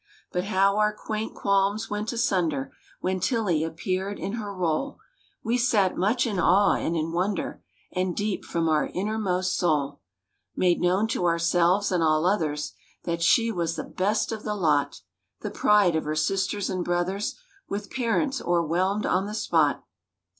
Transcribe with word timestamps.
But 0.31 0.45
how 0.45 0.77
our 0.77 0.95
quaint 0.95 1.35
qualms 1.35 1.87
went 1.91 2.11
asunder 2.11 2.71
When 3.01 3.19
Tillie 3.19 3.63
appeared 3.63 4.17
in 4.17 4.31
her 4.33 4.51
role; 4.51 4.97
We 5.43 5.59
sat 5.59 5.95
much 5.95 6.25
in 6.25 6.39
awe 6.39 6.73
and 6.73 6.97
in 6.97 7.11
wonder 7.11 7.61
And 7.91 8.15
deep 8.15 8.43
from 8.43 8.67
our 8.67 8.89
innermost 8.95 9.55
soul 9.55 9.99
Made 10.55 10.81
known 10.81 11.07
to 11.09 11.27
ourselves 11.27 11.91
and 11.91 12.01
all 12.01 12.25
others 12.25 12.73
That 13.03 13.21
she 13.21 13.51
was 13.51 13.75
the 13.75 13.83
best 13.83 14.31
of 14.31 14.41
the 14.43 14.55
lot— 14.55 15.01
The 15.41 15.51
pride 15.51 15.95
of 15.95 16.05
her 16.05 16.15
sisters 16.15 16.67
and 16.67 16.83
brothers 16.83 17.35
With 17.69 17.91
parents 17.91 18.41
o'erwhelmed 18.41 19.05
on 19.05 19.27
the 19.27 19.35
spot. 19.35 19.85